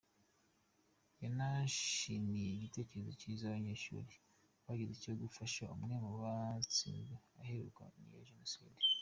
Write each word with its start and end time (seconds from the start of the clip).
Yanashimiye 1.23 2.45
igitekerezo 2.51 3.09
kiza 3.19 3.43
abanyeshuli 3.47 4.13
bagize 4.65 4.93
cyo 5.03 5.13
gufasha 5.21 5.61
umwe 5.75 5.95
mu 6.03 6.11
basizwe 6.21 7.15
iheruheru 7.41 7.97
niyo 8.03 8.21
jenoside. 8.29 8.77